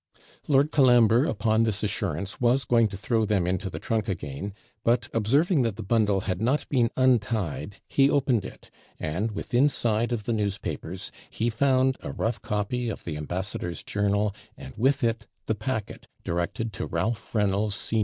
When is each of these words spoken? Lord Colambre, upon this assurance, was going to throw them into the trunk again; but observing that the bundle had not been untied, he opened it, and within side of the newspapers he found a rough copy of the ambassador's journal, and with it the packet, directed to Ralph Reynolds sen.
Lord 0.47 0.71
Colambre, 0.71 1.27
upon 1.27 1.61
this 1.61 1.83
assurance, 1.83 2.41
was 2.41 2.65
going 2.65 2.87
to 2.87 2.97
throw 2.97 3.23
them 3.23 3.45
into 3.45 3.69
the 3.69 3.77
trunk 3.77 4.09
again; 4.09 4.55
but 4.83 5.07
observing 5.13 5.61
that 5.61 5.75
the 5.75 5.83
bundle 5.83 6.21
had 6.21 6.41
not 6.41 6.67
been 6.69 6.89
untied, 6.97 7.77
he 7.87 8.09
opened 8.09 8.43
it, 8.43 8.71
and 8.99 9.29
within 9.33 9.69
side 9.69 10.11
of 10.11 10.23
the 10.23 10.33
newspapers 10.33 11.11
he 11.29 11.51
found 11.51 11.97
a 12.01 12.11
rough 12.13 12.41
copy 12.41 12.89
of 12.89 13.03
the 13.03 13.15
ambassador's 13.15 13.83
journal, 13.83 14.33
and 14.57 14.73
with 14.75 15.03
it 15.03 15.27
the 15.45 15.53
packet, 15.53 16.07
directed 16.23 16.73
to 16.73 16.87
Ralph 16.87 17.35
Reynolds 17.35 17.75
sen. 17.75 17.99